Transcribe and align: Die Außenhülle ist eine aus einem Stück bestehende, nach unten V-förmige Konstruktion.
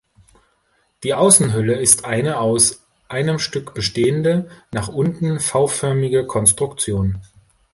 Die 1.03 1.13
Außenhülle 1.13 1.75
ist 1.75 2.05
eine 2.05 2.39
aus 2.39 2.83
einem 3.07 3.37
Stück 3.37 3.75
bestehende, 3.75 4.49
nach 4.71 4.87
unten 4.87 5.39
V-förmige 5.39 6.25
Konstruktion. 6.25 7.21